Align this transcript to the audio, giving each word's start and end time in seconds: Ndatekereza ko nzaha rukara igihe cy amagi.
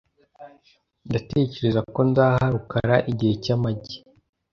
Ndatekereza 1.07 1.79
ko 1.93 1.99
nzaha 2.09 2.43
rukara 2.53 2.95
igihe 3.11 3.33
cy 3.43 3.49
amagi. 3.55 3.97